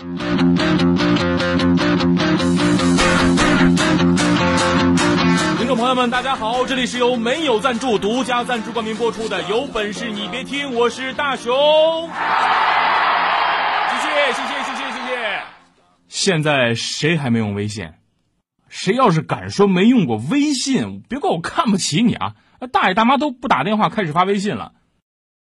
[0.00, 0.08] 观
[5.66, 6.64] 众朋友们，大家好！
[6.64, 11.54] 这里是由没有赞助、独家赞助冠名播出的《有本事你别听》，我是大熊。
[13.90, 15.42] 谢谢，谢谢，谢谢，谢谢。
[16.08, 17.92] 现在谁还没用微信？
[18.70, 22.36] 谁要是敢说没用过微信，别怪我看不起你啊！
[22.72, 24.72] 大爷大妈都不打电话，开始发微信了。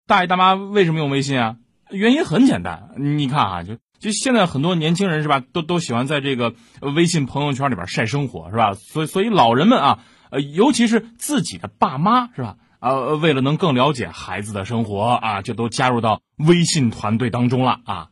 [0.06, 1.56] 大爷大妈为什么用微信啊？
[1.89, 8.75] 原因很简单，你看啊，就就现在很多年轻人是吧，都都喜欢在这个微信朋友圈里边晒生活是吧？
[8.75, 10.05] 所以所以老人们啊。
[10.33, 12.56] 呃，尤其是自己的爸妈是吧？
[12.80, 18.08] 呃，为了能更了解孩子的生活啊，就都加入到微信团队当中了啊。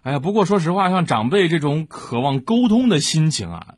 [0.00, 3.74] 哎呀，不过说实话，像长辈这种渴望沟通的心情啊，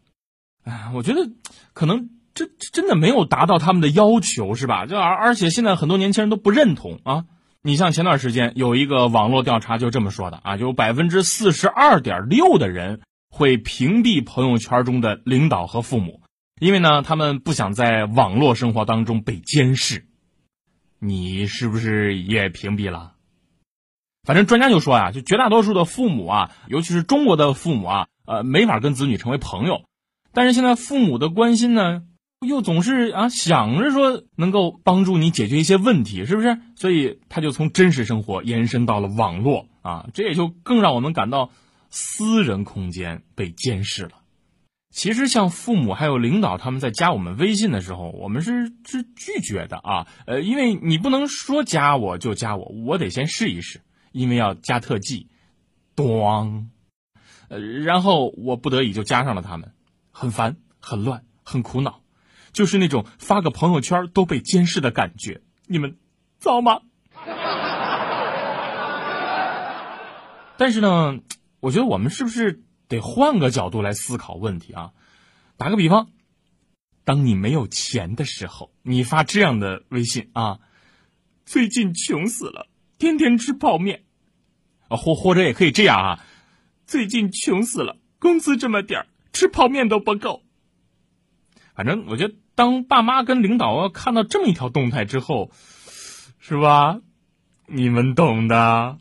[0.63, 1.33] 哎，我觉得
[1.73, 4.87] 可能这真的没有达到他们的要求是吧？
[4.87, 7.25] 就而而且现在很多年轻人都不认同啊。
[7.67, 16.21] 你像前段时间有一个网络调查就这么说的啊，有百分之四十二点六的人会屏蔽朋友圈中的领导和父母。
[16.61, 20.05] 因为呢，他们不想在网络生活当中被监视，
[20.99, 23.15] 你是不是也屏蔽了？
[24.25, 29.87] 反正专家就说呀，就绝大多数的父母啊，尤其是中国的父母啊，呃，没法跟子女成为朋友。
[30.35, 32.03] 但是现在父母的关心呢，
[32.47, 36.59] 又总是啊想着说能够帮助你解决一些问题，是不是？
[36.77, 41.51] 所以他就从真实生活延伸到了网络啊，这也就更让我们感到
[41.91, 44.13] 私人空间被监视了。
[44.91, 50.07] 其实，像父母还有领导他们在加我们微信的时候，我们是是拒绝的啊。
[50.25, 53.81] 呃，因为你不能说加我就加我，我得先试一试，
[54.13, 55.27] 因为要加特技，
[55.97, 56.67] 咣，
[57.49, 59.73] 呃，然后我不得已就加上了他们，
[60.13, 62.01] 很烦，很乱，很苦恼，
[62.55, 65.43] 就是那种发个朋友圈都被监视的感觉。
[65.67, 65.99] 你们
[66.39, 66.81] 糟吗？
[70.57, 71.19] 但是呢，
[71.61, 72.63] 我觉得我们是不是？
[72.87, 74.93] 得换个角度来思考问题啊！
[75.57, 76.11] 打个比方，
[77.03, 80.59] 当你没有钱的时候，你发这样的微信啊
[81.47, 84.05] ：“最近穷死了，天天吃泡面。”
[84.89, 86.21] 啊，或或者也可以这样啊
[86.87, 90.43] ：“最近穷死了，工资这么点儿，吃泡面都不够。”
[91.75, 95.51] 反正我觉得，当爸妈跟领导看到这么一条动态之后，
[96.39, 97.01] 是吧？
[97.67, 98.99] 你们懂的。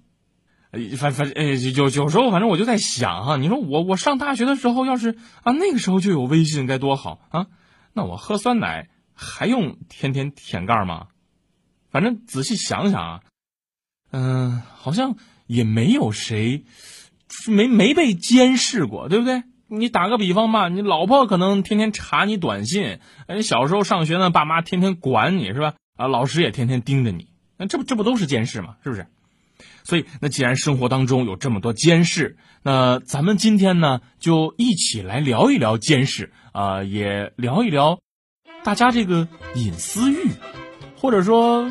[0.97, 7.45] 反反呃有有时候反正我就在想哈，你说我我上大学的时候要是啊那个时候就有微信该多好啊！
[7.93, 11.09] 那我喝酸奶还用天天舔盖吗？
[11.91, 13.21] 反正仔细想想啊，
[14.09, 16.65] 嗯，好像也没有谁
[17.47, 19.43] 没没被监视过，对不对？
[19.77, 25.73] 你打个比方吧，你老婆可能天天查你短信，哎，小时候上学呢，爸妈天天管你是吧？
[25.97, 28.75] 啊，老师也天天盯着你，那这不这不都是监视吗？
[28.83, 29.07] 是不是？
[29.83, 37.99] 所以，那既然生活当中有这么多监视，那咱们今天呢，就一起来聊一聊监视啊，也聊一聊
[38.63, 40.29] 大家这个隐私欲，
[40.97, 41.69] 或者说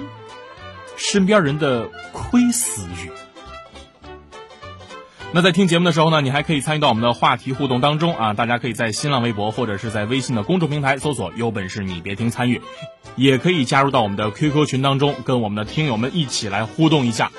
[0.96, 3.10] 身边人的窥私欲。
[5.34, 12.60] 那在听节目的时候呢，你还可以参与到我们的话题互动当中啊，大家可以在新浪微博或者是在微信的公众平台搜索“有本事你别听”参与，
[13.16, 17.32] 也可以加入到我们的 QQ 群当中，跟我们的听友们一起来互动一下。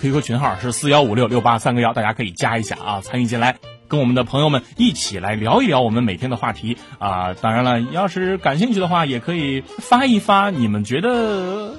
[0.00, 3.58] QQ 群号是四幺五六六八三个幺，大家可以加一下啊，参与进来，
[3.88, 7.34] 跟我们的朋友们一起来聊一聊我们每天的话题啊。
[7.34, 11.74] 当然了，要是感兴趣的话，也可以发一发你们觉得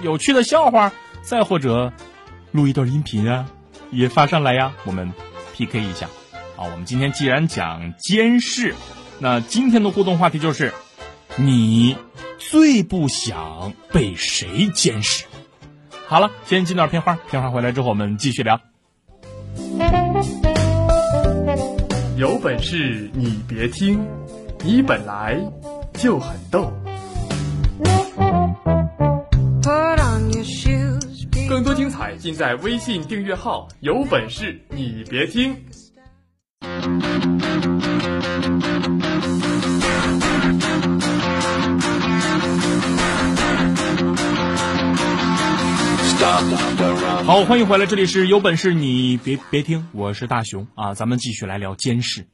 [0.00, 0.92] 有趣的笑话，
[1.22, 1.92] 再或者
[2.52, 3.46] 录一段音频啊，
[3.90, 5.12] 也发上来呀，我们
[5.54, 6.08] PK 一下。
[6.56, 8.74] 好，我们今天既然讲监视，
[9.18, 10.72] 那今天的互动话题就是
[11.36, 11.96] 你
[12.38, 15.24] 最不想被谁监视？
[16.06, 18.60] 好了，先进段片花，片花回来之后我们继续聊。
[22.16, 24.04] 有本事你别听，
[24.64, 25.38] 你本来
[25.94, 26.72] 就很逗。
[31.58, 35.56] 更多精彩尽在微信订阅号“有本事你别听”。
[47.26, 52.28] 好，欢迎回来，这里是有本事你别别听，我是大熊啊，咱们继续来聊监视。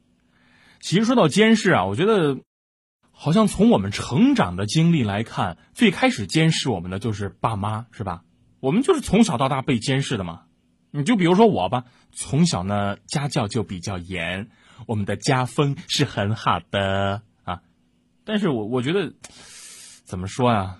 [0.81, 2.37] 其实说到监视啊，我觉得
[3.09, 8.21] 好像从我们成长的经历来看，最开始监视我们的就是爸妈，是吧？
[8.59, 10.43] 我们就是从小到大被监视的嘛。
[10.91, 14.49] 你就比如说我吧，从小呢家教就比较严，
[14.87, 17.61] 我们的家风是很好的啊。
[18.23, 19.13] 但是我我觉得
[20.05, 20.77] 怎么说呀？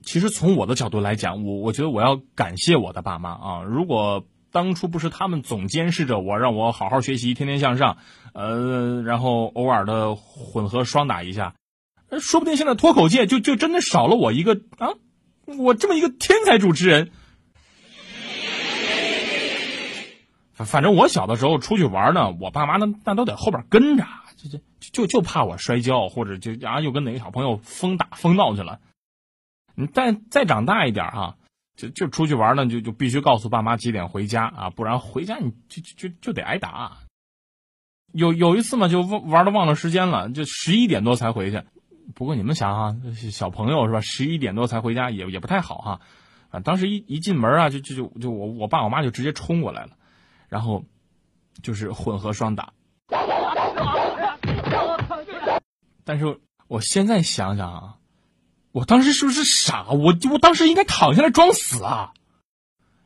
[0.00, 3.62] 其实从我的角度来讲，我我觉得我要感谢我的爸妈啊！
[3.62, 7.98] 如果当初不是他们总监视着我，让我好好学习，天天向上，
[8.32, 11.56] 呃，然后偶尔的混合双打一下，
[12.20, 14.94] 说不定现在脱口界就就真的少了我一个啊！
[15.56, 17.10] 我这么一个天才主持人。
[20.52, 24.04] 反反正我小的时候出去玩呢，我爸妈那那都在后边跟着，
[24.36, 24.58] 就就
[24.92, 28.80] 就就怕我摔跤，或者就啊又跟哪个小朋友疯打疯闹去了。
[29.76, 31.36] 你再再长大一点哈，
[31.76, 36.98] 就就出去玩呢，就就必须告诉爸妈几点回家啊，不然回家你就就就得挨打。
[38.12, 41.62] 有有一次嘛，就玩玩的忘了时间了，就十一点多才回去。
[42.14, 42.96] 不过你们想哈，
[43.30, 44.00] 小朋友是吧？
[44.00, 46.00] 十一点多才回家也也不太好哈。
[46.50, 49.92] 啊，当时一一进门啊，就就就就我我爸我妈就直接冲过来了，
[50.48, 50.84] 然后
[51.62, 52.72] 就是混合双打。
[56.04, 57.94] 但是我现在想想啊。
[58.70, 59.86] 我当时是不是傻？
[59.88, 62.12] 我我当时应该躺下来装死啊！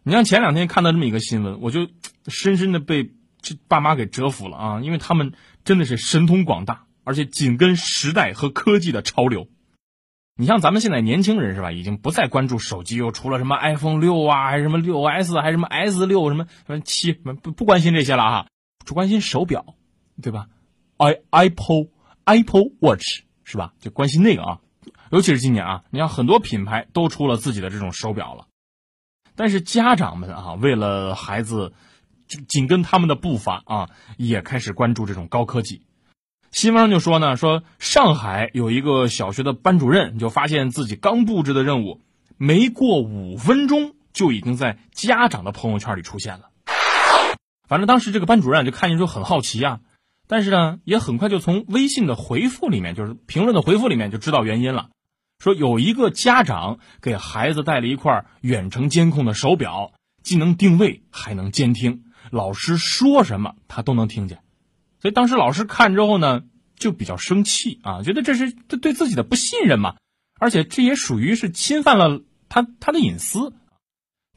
[0.03, 1.89] 你像前两天看到这么一个新闻，我就
[2.27, 4.81] 深深的被这爸妈给折服了啊！
[4.81, 5.33] 因为他们
[5.65, 9.49] 真的是神通广大，而且紧跟时代和科技的潮流。
[10.35, 11.73] 你像咱们现在年轻人是吧？
[11.73, 18.47] 已经不再关注手机，又出了什么 iPhone 六啊，还是什么六 S，还是什么 S 六什么什么七，不不关心这些了哈，
[18.87, 19.75] 只关心手表，
[20.23, 20.47] 对吧
[20.97, 21.89] ？i Apple
[22.25, 23.75] Apple Watch 是吧？
[23.79, 24.61] 就关心那个啊。
[25.11, 28.47] 尤其是今年啊，你看很多品牌都出了自己的这种手表了，
[29.37, 31.75] 但是家长们啊，为了孩子
[32.49, 35.83] 紧跟他们的步伐啊，也开始关注这种高科技。
[36.53, 42.03] 新闻上就说呢，说上海有一个小学的班主任就发现自己刚布置的任务，
[42.37, 46.51] 没过五分钟就已经在家长的朋友圈里出现了。
[47.67, 49.81] 反正当时这个班主任就看见之后很好奇啊。
[50.29, 54.91] 但是呢，也很快就从微信的回复里面，就是评论的回复里面就知道原因了。
[55.39, 64.39] 说有一个家长给孩子带了一块远程监控的手表，既能定位还能监听，老师说什么他都能听见。
[65.03, 66.45] 所以当时老师看之后呢，
[66.77, 69.97] 就比较生气啊，觉得这是对对自己的不信任嘛，
[70.39, 73.53] 而且这也属于是侵犯了他他的隐私。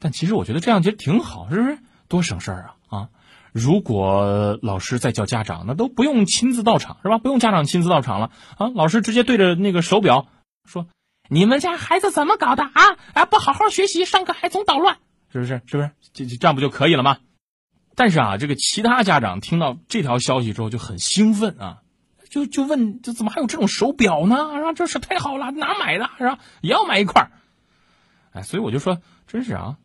[0.00, 1.78] 但其实我觉得这样其实挺好，是不是？
[2.08, 3.08] 多省事儿啊啊！
[3.52, 7.18] 如果老师再叫家长，那都不用亲自到场，是吧？
[7.18, 8.68] 不用家长亲自到场了啊！
[8.74, 10.26] 老师直接对着那个手表
[10.64, 10.88] 说。
[11.28, 12.96] 你们家孩子怎么搞的啊？
[13.12, 14.98] 啊，不好好学习，上课还总捣乱，
[15.32, 15.60] 是不是？
[15.66, 15.90] 是不是？
[16.12, 17.18] 这这样不就可以了吗？
[17.96, 21.78] 但是啊，这个其他家长听到这条消息之后就很兴奋啊，
[22.28, 24.36] 就就问：这怎么还有这种手表呢？
[24.36, 26.10] 啊，这是太好了，哪买的？
[26.18, 26.38] 是吧？
[26.60, 27.30] 也要买一块儿
[28.32, 29.78] 哎，所以我就说，真是啊，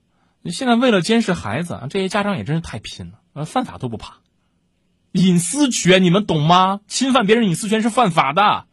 [0.51, 4.17] 现在为了监视孩子，这些家长也真是太拼了，呃，犯法都不怕。
[5.13, 6.81] 隐私权你们懂吗？
[6.87, 8.65] 侵犯别人隐私权是犯法的。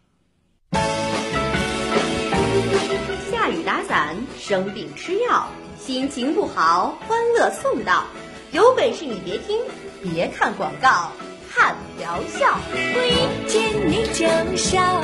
[3.30, 5.48] 下雨打伞生病吃药，
[5.78, 8.04] 心情不好，欢乐送到。
[8.50, 9.58] 有本事你别听，
[10.02, 11.12] 别看广告，
[11.50, 12.58] 看疗效。
[12.72, 15.02] 我一见你就笑，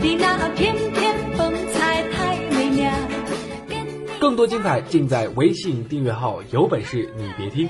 [0.00, 2.92] 你那翩翩风采太美妙。
[4.20, 7.68] 更多精彩尽在微信订阅号，有本事你别听。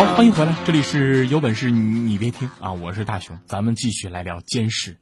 [0.00, 2.72] 好，欢迎回来，这里是有本事你你别听啊！
[2.72, 4.96] 我是大熊，咱们继续来聊监视。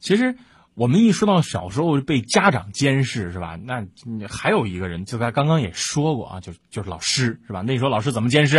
[0.00, 0.34] 其实
[0.72, 3.56] 我们一说到小时候被家长监视，是吧？
[3.62, 3.86] 那
[4.30, 7.60] 还有一个人，就在刚刚也说过啊，就就是老师，是吧？
[7.60, 8.56] 那时候老师怎么监视？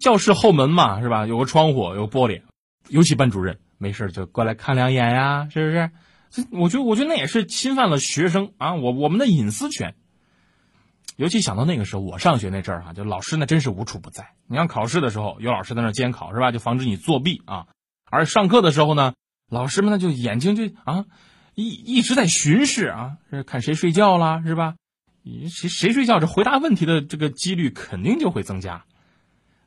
[0.00, 1.28] 教室后门嘛，是吧？
[1.28, 2.42] 有个窗户，有玻璃，
[2.88, 5.90] 尤其班主任没事就过来看两眼呀，是不是？
[6.30, 9.94] 这我觉得，我觉得那也是侵犯了学生啊，我我们的隐私权。
[11.16, 14.32] 尤其想到那个时候，我上学那阵儿哈，就老师那真是无处不在。
[14.46, 16.50] 你像考试的时候，有老师在那监考是吧？
[16.50, 17.66] 就防止你作弊啊。
[18.10, 19.14] 而上课的时候呢，
[19.48, 21.04] 老师们呢就眼睛就啊
[21.54, 24.76] 一一直在巡视啊，看谁睡觉啦是吧？
[25.48, 28.84] 谁谁睡觉，这回答问题的这个几率肯定就会增加。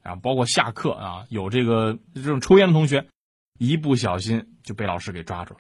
[0.02, 3.08] 啊，包括下课啊，有这个这种抽烟的同学，
[3.60, 5.60] 一不小心就被老师给抓住了。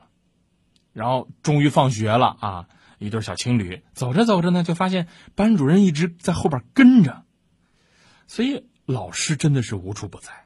[0.92, 2.68] 然后终于放学了啊。
[3.00, 7.24] 一对小情侣走着走着呢，就发现班主任一直在后边跟着。
[8.28, 10.46] 所以老师真的是无处不在。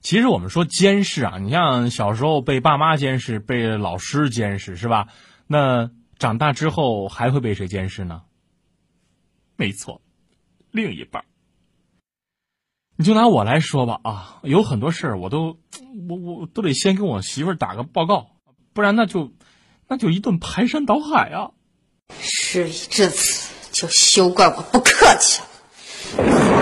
[0.00, 5.08] 其实我们说监视啊，你像小时候被爸妈监视，被老师监视，是吧？
[5.46, 8.22] 那长大之后还会被谁监视呢？
[9.56, 10.00] 没错，
[10.70, 11.24] 另一半。
[12.96, 15.58] 你就拿我来说吧啊，有很多事儿我都，
[16.08, 18.30] 我我都得先跟我媳妇儿打个报告，
[18.72, 19.32] 不然那就，
[19.88, 21.50] 那就一顿排山倒海啊。
[22.20, 25.46] 事已至此，就休怪我不客气了。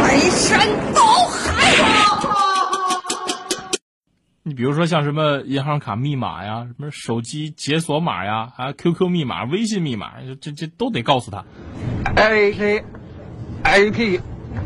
[0.03, 2.23] 排山倒海啊！
[4.43, 11.45] 你比如说像什么银行卡密码呀，什么手机解锁码呀，啊 QQ 密码、微信密码，这这都得告诉他。
[12.17, 12.85] A K
[13.65, 14.21] A P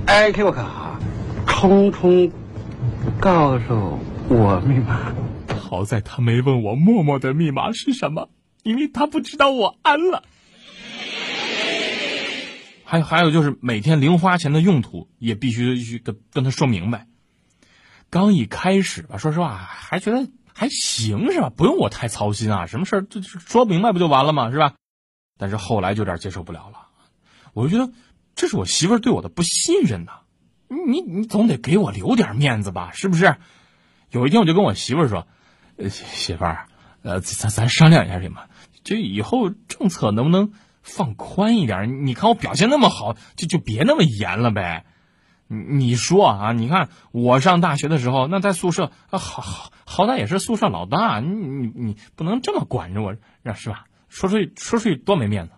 [0.07, 0.99] A Q 卡，
[1.47, 2.31] 通通
[3.19, 3.99] 告诉
[4.29, 5.13] 我密码。
[5.61, 8.29] 好在他没问我默默的密码是什么，
[8.63, 10.23] 因为他不知道我安了。
[12.85, 17.07] 还还有就是每天零花钱的用途也必须去跟跟他说明白。
[18.11, 21.51] 刚一开始吧，说实话还觉得还行是吧？
[21.51, 24.51] 不用我太操心啊，什么事儿就说明白不就完了吗？
[24.51, 24.75] 是吧？
[25.39, 26.89] 但是后来就有点接受不了了，
[27.55, 27.93] 我就觉得
[28.35, 30.21] 这是我媳妇儿对我的不信任呐。
[30.69, 33.37] 你你总得给我留点面子吧，是不是？
[34.11, 35.29] 有一天我就跟我媳妇儿说：“，
[35.89, 36.67] 媳妇儿，
[37.03, 38.43] 呃，咱咱商量一下行吗？
[38.85, 42.07] 就以后政策能不能放宽一点？
[42.07, 44.87] 你看我表现那么好，就就别那么严了呗。
[45.47, 53.17] 你你说啊，你看我上大学的时候，那在宿舍啊，好好好歹也是宿舍老大，你你你不能这么管着我，
[53.55, 53.87] 是吧？
[54.09, 55.53] 说出去说出去多没面子。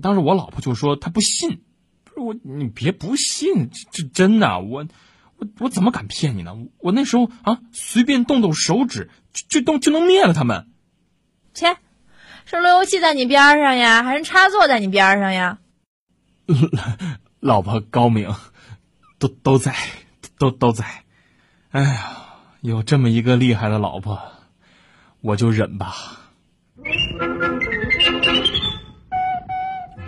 [0.00, 1.62] 当时我老婆就说她不信，
[2.04, 4.86] 不是我，你别不信，这这真的，我
[5.38, 6.56] 我我怎么敢骗你呢？
[6.78, 10.68] 我那时候啊，随便动动手指就就动就能灭了他们。
[11.52, 11.76] 切，
[12.46, 15.58] 是路由器在你边上呀，还是插座在你边上呀？
[17.40, 18.34] 老婆高明，
[19.18, 19.74] 都都在，
[20.38, 20.84] 都都在。
[21.70, 22.16] 哎呀，
[22.60, 24.20] 有这么一个厉害的老婆，
[25.20, 25.94] 我就忍吧。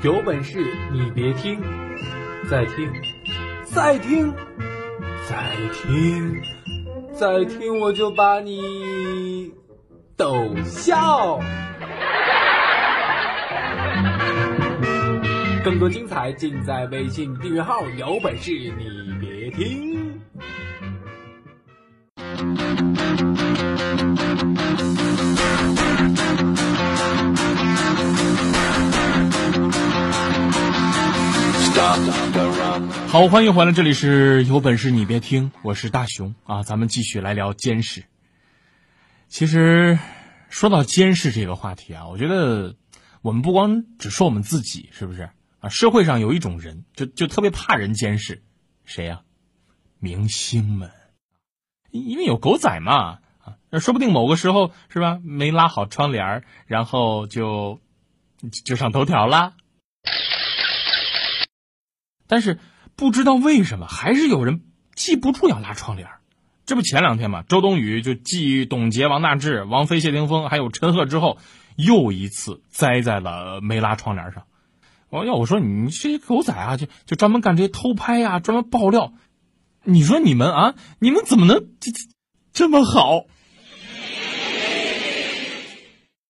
[0.02, 0.58] 有本事
[0.92, 1.60] 你别听，
[2.50, 2.92] 再听，
[3.64, 4.34] 再听，
[5.28, 6.42] 再听，
[7.14, 9.52] 再听，我就把你
[10.16, 11.40] 逗笑。
[15.66, 20.20] 更多精彩尽在微信订阅号，有本事你别听。
[33.08, 38.04] 好，欢迎回来，这里是有本事你别听，我是大熊啊，咱们继续来聊监视。
[39.26, 39.98] 其实
[40.48, 42.76] 说到监视这个话题啊，我觉得
[43.20, 45.28] 我们不光只说我们自己，是不是
[45.68, 48.42] 社会上有一种人，就就特别怕人监视，
[48.84, 49.22] 谁呀、
[49.98, 50.90] 明星们，
[51.90, 57.80] 因为有狗仔嘛啊，说不定某个时候是吧，没拉好窗帘然后就
[58.64, 59.54] 就上头条啦。
[62.26, 62.58] 但是
[62.96, 64.62] 不知道为什么，还是有人
[64.94, 66.08] 记不住要拉窗帘
[66.64, 71.38] 这不前两天嘛，周冬雨就继董洁、王大治、王菲、谢霆锋还有陈赫之后，
[71.76, 74.44] 又一次栽在了没拉窗帘上。
[75.08, 79.12] 我要我说你这些狗仔啊，就就专门干这些偷拍啊，专门爆料。
[79.84, 82.00] 你说你们啊，你们怎么能这这
[82.52, 83.24] 这么好？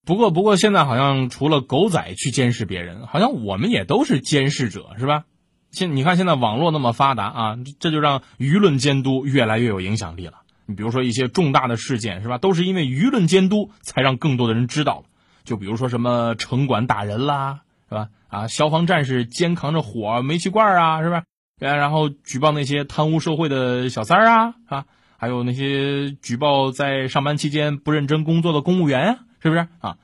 [0.05, 5.25] 不过不过现在好像除了狗仔去监视别人，好像我们也都是监视者，是吧？
[5.73, 10.43] 现你看现在网络那么发达啊，这就让舆论监督越来越有影响力了。
[10.67, 15.05] 你比如说一些重大的事件是吧，都是因为舆论监督才让更多的人知道了。
[15.45, 18.09] 就比如说什么城管打人啦，是吧？
[18.29, 21.23] 啊，消防战士肩扛着火煤气罐啊，是不是？
[21.59, 24.85] 然后举报那些贪污受贿的小三儿啊，啊，
[25.17, 29.97] 还有那些举报在上班期间不认真工作的公务员啊，是不是啊？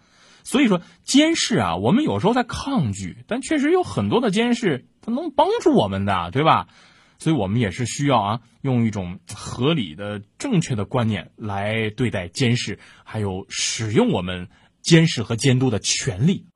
[0.45, 6.69] 所以说监视啊，我们有时候在抗拒，但确实有很多的监视它能帮助我们的，对吧？
[7.19, 14.49] 所以我们也是需要啊，用一种合理的、正确的观念来对待监视，还有使用我们
[14.81, 16.47] 监视和监督的权利。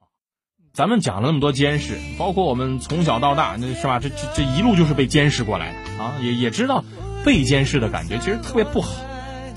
[0.76, 3.98] 咱们讲了那么多监视，包括我们从小到大，那是吧？
[3.98, 6.84] 这这这一路就是被监视过来的啊，也也知道
[7.24, 8.92] 被监视的感觉其实特别不好。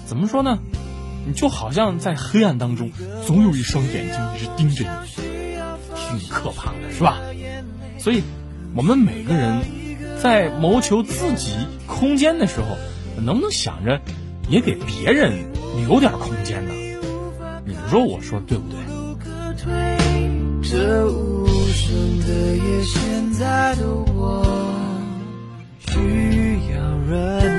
[0.05, 0.59] 怎么说呢？
[1.27, 2.93] 你就好像在黑暗当中，
[3.27, 4.89] 总有一双眼睛一直盯着你，
[5.93, 7.17] 挺可怕的，是吧？
[7.97, 8.23] 所以，
[8.73, 9.59] 我们每个人
[10.23, 11.51] 在谋求自己
[11.85, 12.77] 空间的时候，
[13.21, 13.99] 能不能想着
[14.47, 15.51] 也给别人
[15.85, 16.71] 留点空间呢？
[17.65, 18.79] 你们说我说对不对？
[20.71, 24.45] 这无声的夜，现在的我，
[25.79, 27.58] 需要人。